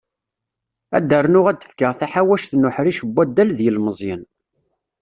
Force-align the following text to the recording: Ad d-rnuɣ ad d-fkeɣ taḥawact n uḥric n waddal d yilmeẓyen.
Ad 0.97 1.03
d-rnuɣ 1.09 1.45
ad 1.47 1.57
d-fkeɣ 1.59 1.91
taḥawact 1.99 2.51
n 2.55 2.67
uḥric 2.67 2.99
n 3.03 3.09
waddal 3.15 3.49
d 3.57 3.59
yilmeẓyen. 3.65 4.21